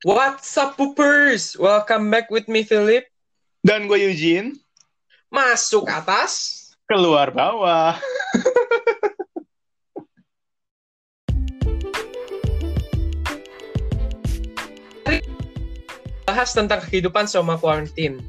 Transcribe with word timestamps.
What's 0.00 0.56
up, 0.56 0.80
poopers? 0.80 1.58
Welcome 1.60 2.08
back 2.08 2.32
with 2.32 2.48
me, 2.48 2.64
Philip. 2.64 3.04
Dan 3.60 3.84
gue 3.84 4.00
Eugene, 4.00 4.56
Masuk 5.28 5.84
atas. 5.92 6.56
keluar 6.88 7.30
bawah. 7.30 7.94
Bahas 16.26 16.54
tentang 16.54 16.80
kehidupan 16.82 17.26
selama 17.26 17.58
kuarantin. 17.58 18.22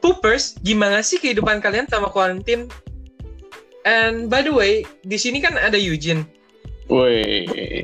Poopers, 0.00 0.56
gimana 0.64 1.04
sih 1.04 1.20
kehidupan 1.20 1.60
kalian 1.60 1.88
sama 1.88 2.08
kuarantin? 2.08 2.68
And 3.86 4.26
by 4.26 4.42
the 4.42 4.50
way, 4.50 4.82
di 5.06 5.14
sini 5.14 5.38
kan 5.38 5.54
ada 5.54 5.78
Eugene 5.78 6.26
Woi, 6.86 7.82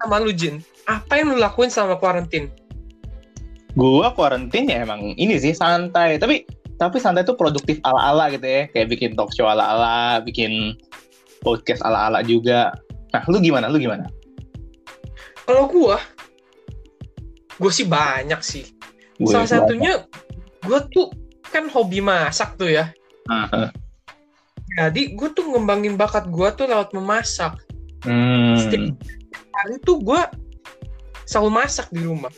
sama 0.00 0.16
lu, 0.24 0.32
Jin. 0.32 0.64
Apa 0.88 1.20
yang 1.20 1.36
lu 1.36 1.36
lakuin 1.36 1.68
selama 1.68 2.00
kuarantin? 2.00 2.48
gua 3.78 4.10
kuarantin 4.10 4.66
ya 4.66 4.82
emang 4.82 5.14
ini 5.14 5.38
sih 5.38 5.54
santai. 5.54 6.18
Tapi 6.18 6.42
tapi 6.78 6.98
santai 6.98 7.22
tuh 7.22 7.38
produktif 7.38 7.78
ala-ala 7.86 8.26
gitu 8.34 8.42
ya. 8.42 8.66
Kayak 8.74 8.90
bikin 8.90 9.10
talk 9.14 9.30
show 9.30 9.46
ala-ala, 9.46 10.18
bikin 10.26 10.74
podcast 11.46 11.82
ala-ala 11.86 12.26
juga. 12.26 12.74
Nah, 13.14 13.22
lu 13.30 13.38
gimana? 13.38 13.70
Lu 13.70 13.78
gimana? 13.78 14.10
Kalau 15.46 15.70
gua, 15.70 15.96
gua 17.56 17.70
sih 17.72 17.86
banyak 17.86 18.42
sih. 18.42 18.66
Gue 19.18 19.34
Salah 19.34 19.48
satunya, 19.50 20.06
gua 20.66 20.82
tuh 20.90 21.10
kan 21.48 21.66
hobi 21.70 21.98
masak 22.02 22.58
tuh 22.58 22.70
ya. 22.70 22.90
Ah, 23.28 23.70
Jadi 24.78 25.18
gue 25.18 25.28
tuh 25.34 25.42
ngembangin 25.52 25.98
bakat 25.98 26.30
gue 26.30 26.48
tuh 26.54 26.70
lewat 26.70 26.94
memasak. 26.94 27.58
Hmm. 28.06 28.54
Setiap 28.58 28.94
hari 29.54 29.76
tuh 29.82 29.98
gue 30.02 30.20
selalu 31.26 31.50
masak 31.50 31.86
di 31.90 32.02
rumah. 32.02 32.32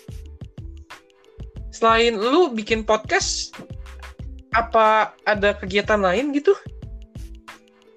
Selain 1.71 2.17
lu 2.17 2.53
bikin 2.53 2.83
podcast, 2.83 3.55
apa 4.57 5.15
ada 5.25 5.55
kegiatan 5.55 6.01
lain 6.01 6.35
gitu? 6.35 6.53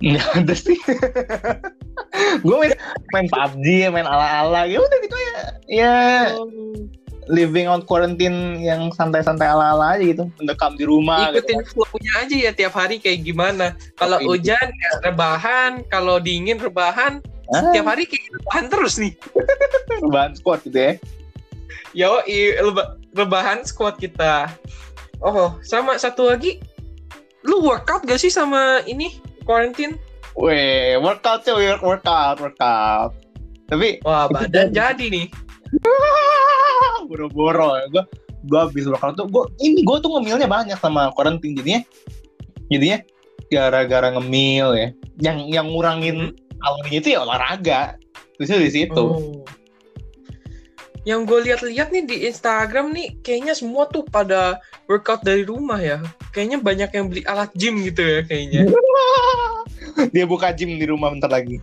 Nggak 0.04 0.28
ada 0.44 0.54
sih. 0.54 0.78
gue 2.44 2.56
main, 2.60 2.76
main 3.16 3.28
PUBG, 3.32 3.90
main 3.90 4.08
ala-ala. 4.08 4.68
Ya 4.68 4.84
udah 4.84 4.98
gitu 5.00 5.16
ya. 5.16 5.36
Ya, 5.72 5.96
living 7.32 7.72
on 7.72 7.84
quarantine 7.88 8.60
yang 8.60 8.92
santai-santai 8.92 9.48
ala-ala 9.48 9.96
aja 9.96 10.04
gitu. 10.04 10.24
Mendekam 10.40 10.76
di 10.76 10.86
rumah. 10.86 11.32
gitu. 11.32 11.40
Ikutin 11.40 11.62
flow-nya 11.72 12.14
aja 12.20 12.36
ya 12.36 12.52
tiap 12.52 12.74
hari 12.76 13.00
kayak 13.00 13.24
gimana. 13.24 13.76
Kalau 13.96 14.20
hujan 14.24 14.68
ya 14.68 14.92
rebahan, 15.04 15.88
kalau 15.88 16.20
dingin 16.20 16.60
rebahan. 16.60 17.24
Ah, 17.54 17.70
Tiap 17.70 17.86
hari 17.86 18.10
kayak 18.10 18.26
rebahan 18.34 18.66
terus 18.68 18.98
nih. 18.98 19.14
rebahan 20.04 20.34
squad 20.34 20.60
gitu 20.66 20.78
ya. 20.78 20.94
Yo, 21.94 22.20
reba- 22.60 22.98
rebahan 23.14 23.62
squad 23.62 24.02
kita. 24.02 24.50
Oh, 25.22 25.56
sama 25.62 25.96
satu 25.96 26.34
lagi. 26.34 26.58
Lu 27.46 27.62
workout 27.62 28.04
gak 28.10 28.18
sih 28.18 28.34
sama 28.34 28.82
ini 28.90 29.22
quarantine? 29.46 29.96
Weh, 30.34 30.98
workout 30.98 31.46
cuy, 31.46 31.70
workout, 31.78 32.42
workout. 32.42 33.14
Tapi 33.70 34.02
Wah, 34.02 34.26
badan 34.26 34.74
jadi. 34.74 35.06
nih. 35.14 35.28
boro-boro 37.10 37.78
ya. 37.78 37.86
Gue 37.94 38.04
gue 38.44 38.60
habis 38.60 38.86
workout 38.90 39.16
tuh 39.16 39.28
gue 39.32 39.44
ini 39.64 39.88
gue 39.88 39.98
tuh 40.04 40.12
ngemilnya 40.12 40.48
banyak 40.52 40.76
sama 40.76 41.16
quarantine 41.16 41.56
jadinya 41.56 41.82
jadinya 42.68 43.00
gara-gara 43.48 44.12
ngemil 44.12 44.68
ya 44.76 44.88
yang 45.24 45.38
yang 45.48 45.66
ngurangin 45.72 46.36
kalorinya 46.64 47.00
itu 47.04 47.10
ya 47.12 47.20
olahraga 47.22 47.82
terus 48.40 48.50
di 48.50 48.72
situ 48.72 49.04
Oh. 49.04 49.44
Yang 51.04 51.22
gue 51.28 51.40
lihat-lihat 51.52 51.92
nih 51.92 52.08
di 52.08 52.18
Instagram 52.32 52.96
nih, 52.96 53.20
kayaknya 53.28 53.52
semua 53.52 53.92
tuh 53.92 54.08
pada 54.08 54.64
workout 54.88 55.20
dari 55.20 55.44
rumah 55.44 55.76
ya. 55.76 56.00
Kayaknya 56.32 56.64
banyak 56.64 56.90
yang 56.96 57.06
beli 57.12 57.22
alat 57.28 57.52
gym 57.60 57.84
gitu 57.84 58.00
ya 58.00 58.24
kayaknya. 58.24 58.72
dia 60.16 60.24
buka 60.24 60.56
gym 60.56 60.80
di 60.80 60.88
rumah 60.88 61.12
bentar 61.12 61.28
lagi 61.28 61.60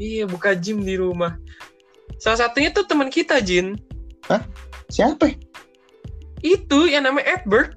iya, 0.00 0.24
buka 0.24 0.56
gym 0.56 0.80
di 0.80 0.96
rumah. 0.96 1.36
Salah 2.16 2.48
satunya 2.48 2.72
tuh 2.72 2.88
teman 2.88 3.12
kita, 3.12 3.44
Jin. 3.44 3.76
siapa 4.88 5.30
ya? 5.30 5.36
Itu 6.40 6.88
yang 6.88 7.04
namanya 7.04 7.36
Edward. 7.38 7.76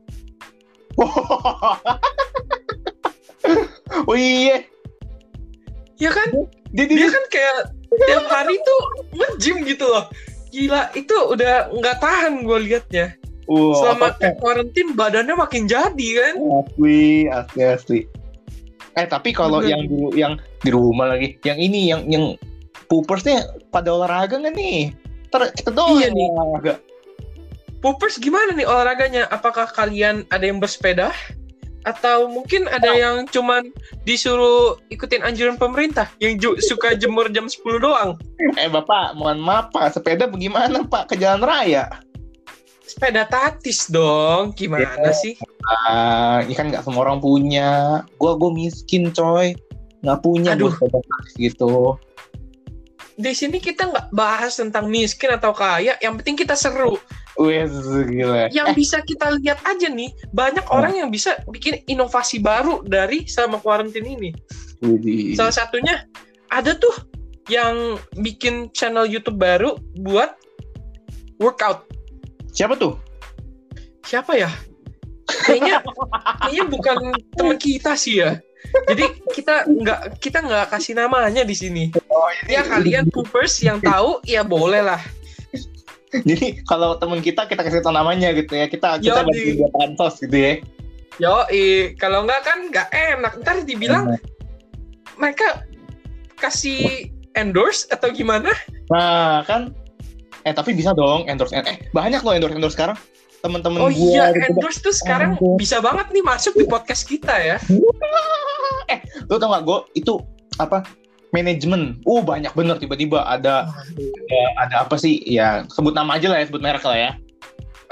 oh 4.09 4.17
iya 4.17 4.63
Ya 6.03 6.11
kan? 6.11 6.27
dia, 6.75 6.83
Dia 6.83 7.07
dia, 7.07 7.07
kan 7.07 7.23
kayak 7.31 7.57
tiap 8.03 8.25
hari 8.27 8.55
tuh 8.59 8.81
nge-gym 9.15 9.63
gitu 9.63 9.87
loh. 9.87 10.11
Gila, 10.51 10.91
itu 10.93 11.15
udah 11.31 11.71
nggak 11.71 11.97
tahan 12.03 12.43
gue 12.43 12.59
liatnya. 12.67 13.15
Wah, 13.47 13.75
Selama 13.95 14.15
karantin 14.19 14.91
badannya 14.95 15.35
makin 15.35 15.63
jadi 15.63 16.07
kan. 16.19 16.33
asli 16.63 17.27
asli 17.27 17.61
asli 17.63 17.99
eh 18.93 19.09
tapi 19.09 19.33
kalau 19.33 19.65
yang 19.65 19.89
di 19.89 19.97
yang 20.13 20.37
di 20.61 20.69
rumah 20.69 21.17
lagi 21.17 21.33
yang 21.41 21.57
ini 21.57 21.89
yang 21.89 22.05
yang 22.05 22.25
poopersnya 22.85 23.41
pada 23.73 23.89
olahraga 23.89 24.37
nggak 24.37 24.53
nih 24.53 24.93
kita 25.57 25.73
doang 25.73 25.97
Iya 25.97 26.13
nih. 26.13 26.27
olahraga 26.29 26.73
Poopers 27.83 28.15
gimana 28.15 28.55
nih 28.55 28.63
olahraganya? 28.63 29.27
Apakah 29.27 29.67
kalian 29.67 30.23
ada 30.31 30.47
yang 30.47 30.63
bersepeda? 30.63 31.11
Atau 31.83 32.31
mungkin 32.31 32.71
ada 32.71 32.95
yang 32.95 33.27
cuman 33.27 33.67
disuruh 34.07 34.79
ikutin 34.87 35.19
anjuran 35.19 35.59
pemerintah 35.59 36.07
yang 36.23 36.39
ju- 36.39 36.59
suka 36.63 36.95
jemur 36.95 37.27
jam 37.27 37.51
10 37.51 37.79
doang? 37.79 38.15
Eh 38.55 38.71
bapak, 38.71 39.19
mohon 39.19 39.43
maaf 39.43 39.67
pak, 39.75 39.91
sepeda 39.91 40.27
bagaimana 40.27 40.87
pak 40.87 41.11
ke 41.11 41.19
jalan 41.19 41.43
raya? 41.43 41.91
Sepeda 42.83 43.27
tatis 43.27 43.91
dong, 43.91 44.55
gimana 44.55 44.85
Iya. 44.99 45.11
sih? 45.11 45.33
Ah, 45.87 46.43
ini 46.43 46.55
kan 46.55 46.71
nggak 46.71 46.83
semua 46.83 47.03
orang 47.07 47.19
punya. 47.19 48.03
Gua 48.15 48.35
gua 48.35 48.51
miskin 48.51 49.11
coy, 49.11 49.55
nggak 50.03 50.19
punya 50.23 50.55
Aduh. 50.55 50.71
sepeda 50.71 50.99
taksi 50.99 51.35
gitu. 51.51 51.95
Di 53.13 53.31
sini 53.31 53.61
kita 53.61 53.91
nggak 53.91 54.07
bahas 54.11 54.57
tentang 54.57 54.89
miskin 54.89 55.31
atau 55.31 55.53
kaya, 55.53 55.99
yang 55.99 56.17
penting 56.19 56.33
kita 56.33 56.55
seru. 56.55 56.95
Wes 57.41 57.73
gila. 58.09 58.49
Yang 58.53 58.69
bisa 58.77 59.01
kita 59.01 59.33
lihat 59.41 59.59
aja 59.65 59.89
nih, 59.89 60.13
banyak 60.33 60.65
orang 60.69 60.93
yang 61.01 61.09
bisa 61.09 61.41
bikin 61.49 61.81
inovasi 61.89 62.37
baru 62.37 62.85
dari 62.85 63.25
sama 63.25 63.57
kuarantin 63.57 64.05
ini. 64.05 64.29
Widih. 64.85 65.33
Salah 65.33 65.55
satunya 65.55 66.05
ada 66.53 66.77
tuh 66.77 66.93
yang 67.49 67.97
bikin 68.21 68.69
channel 68.71 69.09
YouTube 69.09 69.41
baru 69.41 69.75
buat 69.97 70.37
workout. 71.41 71.89
Siapa 72.53 72.77
tuh? 72.77 72.95
Siapa 74.05 74.37
ya? 74.37 74.51
Kayaknya 75.25 75.81
kayaknya 76.43 76.65
bukan 76.69 76.97
teman 77.33 77.57
kita 77.57 77.97
sih 77.97 78.21
ya. 78.21 78.37
Jadi 78.89 79.05
kita 79.33 79.65
nggak 79.67 80.21
kita 80.21 80.39
nggak 80.43 80.65
kasih 80.71 80.93
namanya 80.97 81.41
di 81.43 81.55
sini. 81.57 81.83
Oh, 82.09 82.29
Ya 82.47 82.63
kalian 82.63 83.09
poopers 83.09 83.59
yang 83.63 83.81
tahu 83.81 84.21
ya 84.23 84.45
boleh 84.45 84.81
lah. 84.81 85.01
Jadi 86.29 86.61
kalau 86.69 86.97
teman 87.01 87.19
kita 87.19 87.49
kita 87.49 87.61
kasih 87.65 87.81
tau 87.81 87.93
namanya 87.95 88.29
gitu 88.37 88.53
ya. 88.53 88.69
Kita 88.69 89.01
kita 89.01 89.25
bantu 89.25 89.49
dia 89.57 89.69
pansos 89.73 90.15
gitu 90.21 90.37
ya. 90.37 90.53
Yo, 91.21 91.33
kalau 92.01 92.25
nggak 92.25 92.41
kan 92.45 92.57
nggak 92.69 92.89
enak. 92.93 93.33
Ntar 93.41 93.65
dibilang 93.65 94.17
mereka 95.17 95.65
kasih 96.37 97.09
endorse 97.37 97.89
atau 97.89 98.09
gimana? 98.13 98.49
Nah 98.89 99.45
kan, 99.45 99.73
eh 100.45 100.53
tapi 100.53 100.73
bisa 100.73 100.93
dong 100.93 101.25
endorse 101.29 101.53
eh 101.53 101.89
banyak 101.93 102.21
loh 102.21 102.33
endorse 102.33 102.55
endorse 102.57 102.75
sekarang 102.77 102.97
teman-teman 103.43 103.79
Oh 103.83 103.91
iya, 103.91 104.31
gitu. 104.31 104.55
endorse 104.55 104.79
tuh 104.79 104.95
sekarang 104.95 105.35
Aduh. 105.35 105.59
bisa 105.59 105.83
banget 105.83 106.07
nih 106.15 106.23
masuk 106.23 106.55
di 106.55 106.65
podcast 106.65 107.03
kita 107.03 107.35
ya. 107.35 107.57
eh 108.93 108.99
lu 109.27 109.35
tau 109.35 109.51
gak 109.51 109.63
gue 109.67 109.79
itu 109.99 110.13
apa 110.59 110.85
manajemen 111.33 111.97
uh 112.05 112.21
banyak 112.21 112.53
bener 112.53 112.77
tiba-tiba 112.79 113.25
ada 113.25 113.67
ada, 113.67 114.39
ada 114.61 114.75
apa 114.85 114.95
sih 114.95 115.19
ya 115.25 115.65
sebut 115.73 115.91
nama 115.91 116.15
aja 116.15 116.29
lah 116.29 116.37
ya 116.39 116.45
sebut 116.47 116.61
merek 116.61 116.85
lah 116.85 116.95
ya 116.97 117.11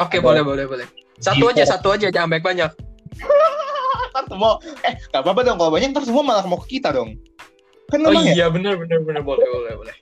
Oke, 0.02 0.18
Ada. 0.18 0.26
boleh, 0.26 0.42
boleh, 0.42 0.66
boleh. 0.66 0.88
Satu 1.22 1.54
aja, 1.54 1.62
satu 1.62 1.94
aja, 1.94 2.10
jangan 2.10 2.34
banyak-banyak. 2.34 2.74
ntar 4.12 4.28
semua 4.28 4.60
eh 4.84 4.94
gak 5.08 5.24
apa-apa 5.24 5.42
dong 5.48 5.56
kalau 5.56 5.72
banyak 5.72 5.96
ntar 5.96 6.04
semua 6.04 6.24
malah 6.24 6.44
mau 6.44 6.60
ke 6.60 6.78
kita 6.78 6.92
dong 6.92 7.16
kan 7.88 8.08
Oh 8.08 8.12
ya 8.12 8.32
iya, 8.36 8.48
benar, 8.48 8.80
benar, 8.80 9.04
benar, 9.04 9.24
boleh, 9.24 9.44
boleh, 9.44 9.74
boleh. 9.76 9.96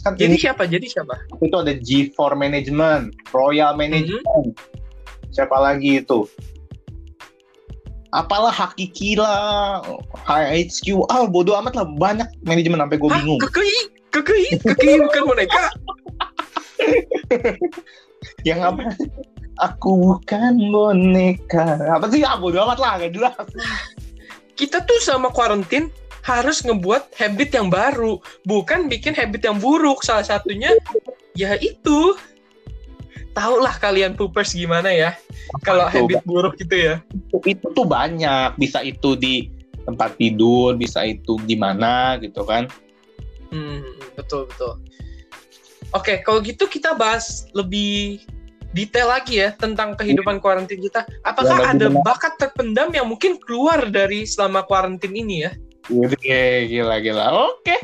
kan 0.00 0.16
Jadi 0.16 0.24
ini 0.24 0.36
siapa? 0.40 0.64
Jadi 0.64 0.88
siapa? 0.88 1.20
itu 1.40 1.52
ada 1.52 1.72
G4 1.76 2.16
Management 2.32 3.12
Royal 3.32 3.76
Management 3.76 4.56
siapa 5.28 5.56
lagi 5.60 6.00
itu 6.00 6.24
apalah 8.10 8.50
hakiki 8.50 9.14
lah 9.14 9.82
HHQ 10.26 11.06
ah 11.10 11.26
bodo 11.26 11.54
amat 11.58 11.78
lah 11.78 11.86
banyak 11.86 12.26
manajemen 12.42 12.82
sampai 12.82 12.98
gue 12.98 13.10
bingung 13.10 13.40
Kekei? 13.40 13.78
Kekei? 14.10 14.44
Kekei 14.58 14.96
bukan 14.98 15.22
boneka? 15.30 15.64
yang 18.48 18.60
apa 18.64 18.94
aku 19.62 19.90
bukan 20.18 20.58
boneka 20.72 21.78
apa 21.86 22.10
sih 22.10 22.26
ah 22.26 22.36
bodo 22.38 22.58
amat 22.66 22.78
lah 22.78 22.92
gak 22.98 23.14
jelas 23.14 23.34
Kita 24.58 24.84
tuh 24.84 25.00
sama 25.00 25.32
quarantine 25.32 25.88
harus 26.20 26.60
ngebuat 26.60 27.16
habit 27.16 27.56
yang 27.56 27.72
baru, 27.72 28.20
bukan 28.44 28.92
bikin 28.92 29.16
habit 29.16 29.40
yang 29.40 29.56
buruk. 29.56 30.04
Salah 30.04 30.20
satunya 30.20 30.76
ya 31.32 31.56
itu 31.64 32.12
tahu 33.40 33.56
lah 33.64 33.74
kalian 33.80 34.12
poopers 34.12 34.52
gimana 34.52 34.92
ya. 34.92 35.16
Kalau 35.64 35.88
habit 35.88 36.20
buruk 36.28 36.60
gitu 36.60 36.76
ya. 36.76 36.94
itu, 37.10 37.36
itu 37.56 37.66
tuh 37.72 37.86
banyak 37.88 38.54
bisa 38.60 38.84
itu 38.84 39.16
di 39.16 39.48
tempat 39.88 40.14
tidur 40.20 40.76
bisa 40.76 41.02
itu 41.08 41.40
di 41.48 41.56
mana 41.56 42.20
gitu 42.20 42.44
kan 42.44 42.68
Hmm, 43.50 43.82
betul 44.14 44.46
betul. 44.46 44.78
Oke, 45.90 46.22
kalau 46.22 46.38
gitu 46.38 46.70
kita 46.70 46.94
bahas 46.94 47.50
lebih 47.50 48.22
detail 48.70 49.10
lagi 49.10 49.42
ya 49.42 49.50
tentang 49.58 49.98
kehidupan 49.98 50.38
kuarantin 50.38 50.78
kita. 50.78 51.02
Apakah 51.26 51.58
Ya, 51.58 51.74
ada 51.74 51.90
bagaimana? 51.90 52.06
bakat 52.06 52.38
terpendam 52.38 52.94
yang 52.94 53.10
mungkin 53.10 53.42
keluar 53.42 53.90
dari 53.90 54.22
selama 54.22 54.62
kuarantin 54.62 55.18
ini 55.18 55.50
ya? 55.50 55.52
Oke, 55.90 56.70
gila 56.70 57.02
gila 57.02 57.50
oke 57.50 57.74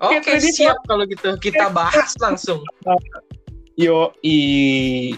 Oke, 0.00 0.24
ready, 0.24 0.54
siap 0.56 0.80
kalau 0.88 1.04
gitu. 1.04 1.36
Kita 1.36 1.68
bahas 1.68 2.16
langsung. 2.22 2.64
yo 3.78 4.12
i 4.22 5.14